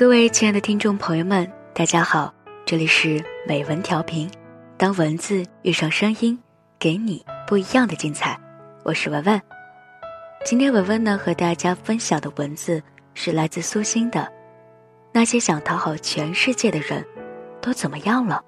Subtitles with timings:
[0.00, 2.32] 各位亲爱的听众朋友们，大家好，
[2.64, 4.30] 这里是美文调频。
[4.78, 6.40] 当文字遇上声音，
[6.78, 8.40] 给你不一样的精彩。
[8.82, 9.38] 我是文文。
[10.42, 12.82] 今天文文呢和大家分享的文字
[13.12, 14.26] 是来自苏欣的。
[15.12, 17.04] 那些想讨好全世界的人，
[17.60, 18.42] 都怎么样了？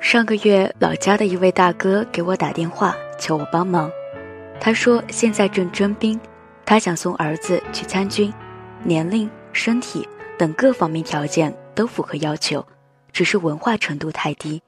[0.00, 3.88] 上个月，老家的一位大哥给我打电话，求我帮忙。
[4.58, 6.18] 他说现在正征兵，
[6.64, 8.34] 他想送儿子去参军，
[8.84, 10.06] 年龄、身体
[10.38, 12.66] 等各方面条件都符合要求，
[13.12, 14.62] 只是文化程度太低。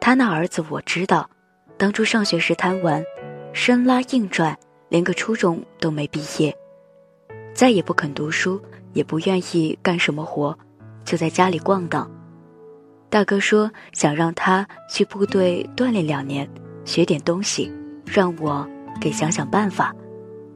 [0.00, 1.28] 他那儿子我知道，
[1.76, 3.04] 当初上学时贪玩，
[3.52, 4.56] 生拉硬拽，
[4.88, 6.56] 连个初中都没毕业，
[7.54, 8.60] 再也不肯读书。
[8.92, 10.58] 也不愿意干什么活，
[11.04, 12.10] 就在家里逛荡。
[13.10, 16.48] 大哥说想让他去部队锻炼两年，
[16.86, 17.70] 学点东西，
[18.06, 18.66] 让我
[18.98, 19.94] 给想想办法。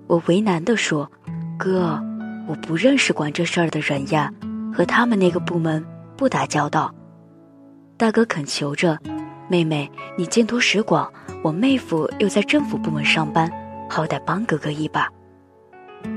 [0.07, 1.13] 我为难地说
[1.59, 2.03] ：“哥，
[2.51, 4.29] 我不认识管这事儿的人呀，
[4.75, 6.93] 和他们那个部门不打交道。”
[7.97, 8.99] 大哥恳求着
[9.49, 11.09] ：“妹妹，你见多识广，
[11.45, 13.49] 我妹夫又在政府部门上班，
[13.89, 15.09] 好歹帮哥哥一把。”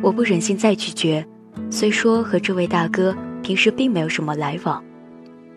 [0.02, 1.23] 我不忍心再拒绝。
[1.70, 4.84] 虽说和这位大哥平时并没有什么来往，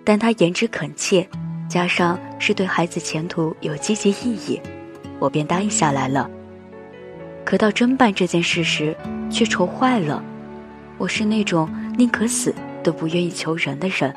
[0.05, 1.27] 但他言之恳切，
[1.70, 4.61] 加上是对孩子前途有积极意义，
[5.18, 6.28] 我便答应下来了。
[7.46, 8.94] 可到真办这件事时，
[9.30, 10.22] 却愁坏了。
[10.98, 14.14] 我是那种宁可死都不愿意求人的人。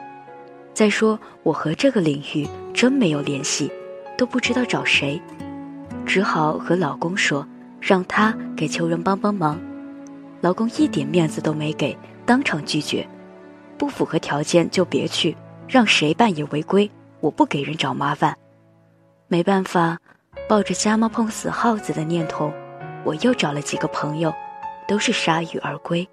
[0.73, 3.69] 再说我和这个领域真没有联系，
[4.17, 5.21] 都不知道找谁，
[6.05, 7.45] 只好和老公说，
[7.81, 9.59] 让他给求人帮帮忙。
[10.39, 13.05] 老公一点面子都没给，当场拒绝，
[13.77, 15.35] 不符合条件就别去，
[15.67, 18.33] 让谁办也违规，我不给人找麻烦。
[19.27, 19.97] 没办法，
[20.47, 22.53] 抱着瞎猫碰死耗子的念头，
[23.03, 24.33] 我又找了几个朋友，
[24.87, 26.07] 都是铩羽而归。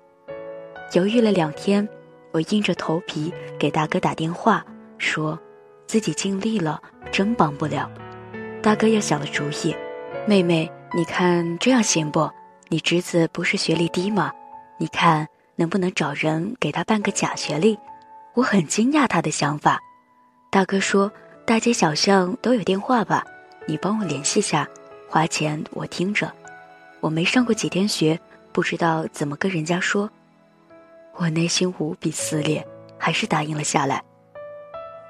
[0.93, 1.87] 犹豫了两天，
[2.33, 4.65] 我硬着头皮给大哥打电话，
[4.99, 5.39] 说
[5.87, 7.91] 自己尽力了，真帮不了。
[8.63, 9.75] 大哥又想了主意，
[10.27, 12.31] 妹妹，你看这样行不？
[12.69, 14.33] 你侄子不是学历低吗？
[14.79, 17.79] 你看能不能找人给他办个假学历？
[18.35, 19.81] 我很惊讶他的想法。
[20.51, 21.11] 大哥说
[21.45, 23.25] 大街小巷都有电话吧，
[23.67, 24.69] 你帮我联系下，
[25.09, 26.33] 花钱我听着。
[27.01, 28.19] 我没上过几天学，
[28.53, 30.09] 不知道怎么跟人家说。
[31.19, 32.67] 我内心无比撕裂，
[32.99, 34.03] 还是答应了下来。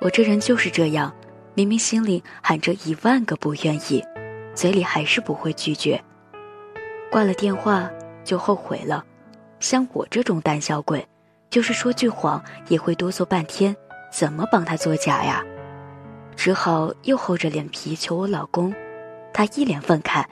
[0.00, 1.12] 我这人就是这样，
[1.54, 4.04] 明明心里喊着一万个不愿意，
[4.54, 6.00] 嘴里还是不会拒绝。
[7.10, 7.90] 挂了电话
[8.24, 9.04] 就后悔了，
[9.58, 11.06] 像我这种胆小鬼，
[11.50, 13.74] 就是说句谎也会哆嗦半天，
[14.12, 15.42] 怎么帮他作假呀？
[16.36, 18.72] 只好又厚着脸皮求我老公，
[19.32, 20.24] 他一脸愤慨，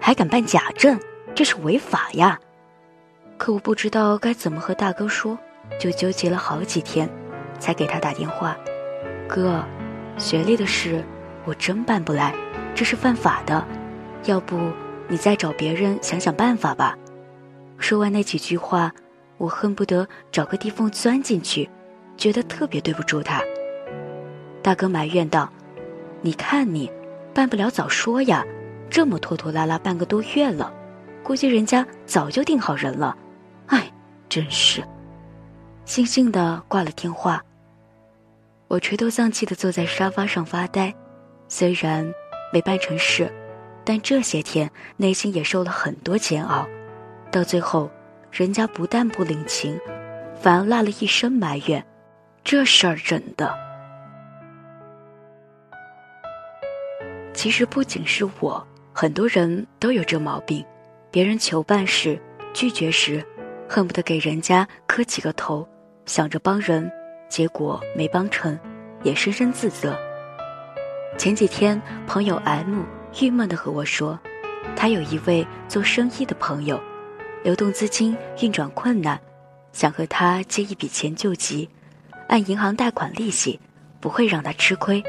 [0.00, 0.98] 还敢办假证，
[1.34, 2.40] 这是违法呀！
[3.36, 5.38] 可我不知道该怎么和大哥说，
[5.78, 7.08] 就纠结了好几天，
[7.58, 8.56] 才给他打电话。
[9.28, 9.64] 哥，
[10.16, 11.04] 学历的事
[11.44, 12.34] 我真办不来，
[12.74, 13.64] 这是犯法的，
[14.24, 14.56] 要不？
[15.08, 16.96] 你再找别人想想办法吧。
[17.76, 18.92] 说完那几句话，
[19.36, 21.68] 我恨不得找个地缝钻进去，
[22.16, 23.42] 觉得特别对不住他。
[24.62, 25.50] 大哥埋怨道
[26.22, 26.90] ：“你看你，
[27.34, 28.46] 办不了早说呀，
[28.88, 30.72] 这么拖拖拉拉半个多月了，
[31.22, 33.16] 估计人家早就定好人了。”
[33.68, 33.90] 哎，
[34.28, 34.82] 真是。
[35.86, 37.42] 悻悻的挂了电话。
[38.68, 40.94] 我垂头丧气的坐在沙发上发呆，
[41.48, 42.10] 虽然
[42.52, 43.30] 没办成事。
[43.84, 46.64] 但这些天内心也受了很多煎熬，
[47.32, 47.90] 到最后，
[48.30, 49.76] 人家不但不领情，
[50.40, 51.84] 反而落了一身埋怨，
[52.44, 53.52] 这事儿忍的。
[57.34, 60.64] 其实不仅是我，很多人都有这毛病，
[61.12, 62.18] 别人求办事
[62.54, 63.22] 拒绝时，
[63.68, 65.68] 恨不得给人家磕几个头，
[66.06, 66.90] 想着帮人，
[67.28, 68.58] 结果没帮成，
[69.02, 69.94] 也深深自责。
[71.18, 72.82] 前几天朋友 M。
[73.20, 74.18] 郁闷地和我说，
[74.74, 76.80] 他有一位做生意的朋友，
[77.44, 79.20] 流动资金运转困难，
[79.74, 81.68] 想和他借一笔钱救急，
[82.26, 83.60] 按银行贷款利息，
[84.00, 85.02] 不会让他吃亏。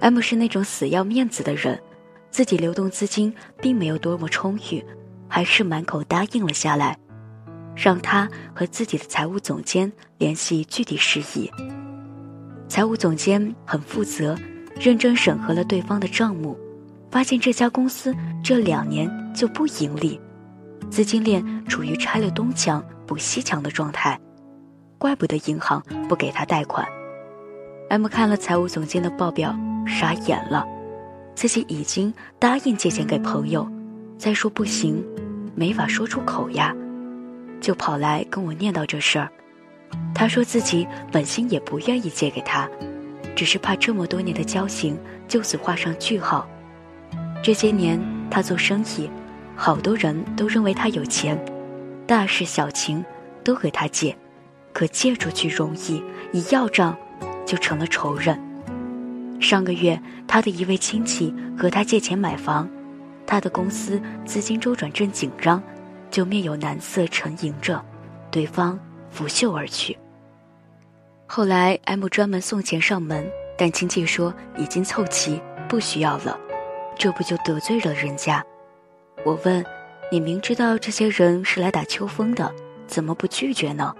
[0.00, 1.80] M 是那种死要面子的人，
[2.32, 3.32] 自己流动资金
[3.62, 4.84] 并没有多么充裕，
[5.28, 6.98] 还是满口答应了下来，
[7.74, 11.50] 让他和自己的财务总监联系具体事宜。
[12.68, 14.36] 财务总监很负责，
[14.80, 16.56] 认真审核了对方的账目。
[17.08, 20.20] 发现这家公司这两年就不盈利，
[20.90, 24.18] 资金链处于拆了东墙补西墙的状态，
[24.98, 26.86] 怪不得银行不给他贷款。
[27.88, 29.54] M 看了财务总监的报表，
[29.86, 30.66] 傻眼了，
[31.34, 33.66] 自己已经答应借钱给朋友，
[34.18, 35.04] 再说不行，
[35.54, 36.74] 没法说出口呀。
[37.60, 39.30] 就跑来跟我念叨这事儿。
[40.14, 42.68] 他说自己本心也不愿意借给他，
[43.34, 44.98] 只是怕这么多年的交情
[45.28, 46.48] 就此画上句号。
[47.42, 49.08] 这些年他做生意，
[49.54, 51.38] 好多人都认为他有钱，
[52.06, 53.04] 大事小情
[53.44, 54.16] 都给他借，
[54.72, 56.02] 可借出去容易，
[56.32, 56.96] 一要账
[57.44, 58.38] 就成了仇人。
[59.40, 62.68] 上个月他的一位亲戚和他借钱买房，
[63.26, 65.62] 他的公司资金周转正紧张，
[66.10, 67.84] 就面有难色沉吟着，
[68.30, 68.78] 对方
[69.10, 69.98] 拂袖而去。
[71.26, 73.28] 后来 M 专门送钱上门，
[73.58, 76.38] 但亲戚说已经凑齐，不需要了，
[76.96, 78.44] 这不就得罪了人家？
[79.24, 79.64] 我问，
[80.12, 82.54] 你明知道这些人是来打秋风的，
[82.86, 83.92] 怎么不拒绝呢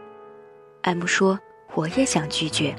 [0.83, 1.37] ？M 说，
[1.75, 2.77] 我也想拒绝，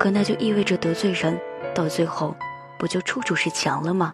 [0.00, 1.38] 可那就意味着得罪人，
[1.72, 2.34] 到最后，
[2.76, 4.12] 不就处处是墙了吗？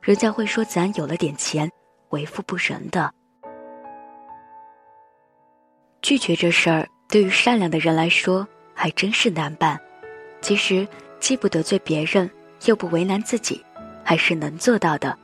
[0.00, 1.70] 人家会说咱有了点钱，
[2.10, 3.12] 为富不仁的。
[6.02, 8.46] 拒绝这事儿，对于善良的人来说。
[8.80, 9.76] 还真是难办，
[10.40, 10.86] 其实
[11.18, 12.30] 既不得罪别人，
[12.66, 13.60] 又不为难自己，
[14.04, 15.18] 还是能做到的。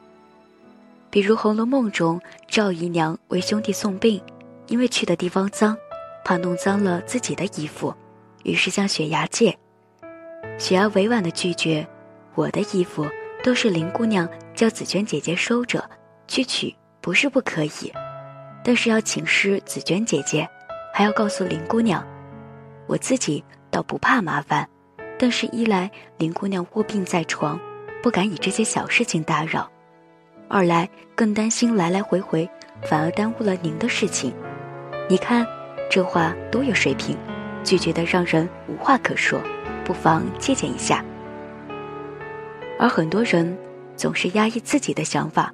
[1.09, 4.20] 比如《红楼梦》中赵姨娘为兄弟送病，
[4.67, 5.77] 因为去的地方脏，
[6.25, 7.94] 怕弄脏了自己的衣服，
[8.43, 9.56] 于是向雪崖借。
[10.59, 11.87] 雪崖委婉的拒绝
[12.35, 13.06] ：“我的衣服
[13.44, 15.85] 都是林姑娘叫紫娟姐姐收着，
[16.26, 17.93] 去取不是不可以，
[18.64, 20.49] 但是要请示紫娟姐姐，
[20.94, 22.02] 还要告诉林姑娘。”
[22.88, 24.67] 我自己倒不怕麻烦，
[25.19, 27.61] 但是一来林姑娘卧病在床，
[28.02, 29.69] 不敢以这些小事情打扰；
[30.49, 32.49] 二来更担心来来回回，
[32.81, 34.32] 反而耽误了您的事情。
[35.06, 35.46] 你看
[35.91, 37.14] 这话多有水平，
[37.62, 39.38] 拒绝的让人无话可说，
[39.85, 41.05] 不妨借鉴一下。
[42.79, 43.56] 而很多人
[43.97, 45.53] 总是压抑自己的想法，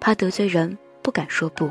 [0.00, 1.70] 怕得罪人，不敢说不。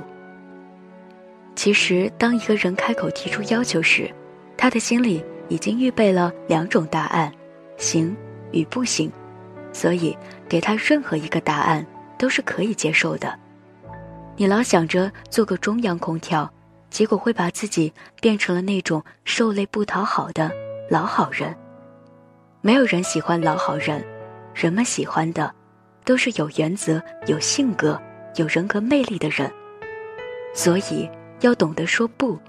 [1.55, 4.09] 其实，当一个人开口提出要求时，
[4.57, 7.31] 他的心里已经预备了两种答案，
[7.77, 8.15] 行
[8.51, 9.11] 与不行，
[9.73, 10.17] 所以
[10.47, 11.85] 给他任何一个答案
[12.17, 13.37] 都是可以接受的。
[14.37, 16.49] 你老想着做个中央空调，
[16.89, 20.49] 结果会把自己变成了那种受累不讨好的
[20.89, 21.53] 老好人。
[22.61, 24.03] 没有人喜欢老好人，
[24.53, 25.53] 人们喜欢的
[26.05, 27.99] 都是有原则、有性格、
[28.35, 29.51] 有人格魅力的人。
[30.53, 31.09] 所以
[31.39, 32.39] 要懂得说不，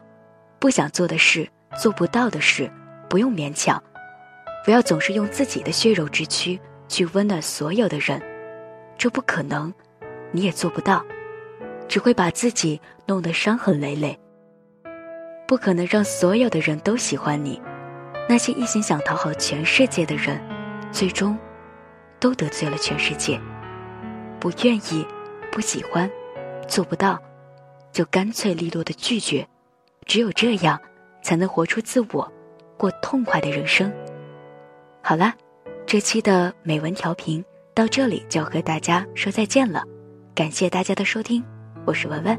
[0.59, 1.49] 不想做的事。
[1.81, 2.71] 做不到的事，
[3.09, 3.83] 不用勉强，
[4.63, 8.21] 不要总是用自己的血肉之躯去温暖所有的人，
[8.99, 9.73] 这不可能，
[10.33, 11.03] 你也做不到，
[11.89, 14.15] 只会把自己弄得伤痕累累。
[15.49, 17.59] 不可能让所有的人都喜欢你，
[18.29, 20.39] 那些一心想讨好全世界的人，
[20.93, 21.39] 最终
[22.23, 23.39] 都得罪了全世界。
[24.41, 25.07] 不愿意，
[25.51, 26.11] 不喜欢，
[26.67, 27.21] 做不到，
[27.93, 29.47] 就干脆利落的拒绝，
[30.07, 30.81] 只有这样。
[31.25, 32.33] 才能活出自我，
[32.77, 33.93] 过痛快的人生。
[35.05, 35.33] 好了，
[35.87, 39.85] 这期的美文调频到这里就要和大家说再见了，
[40.35, 41.41] 感谢大家的收听，
[41.87, 42.37] 我是文文，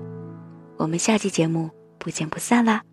[0.75, 2.83] 我们下期节目不见不散啦。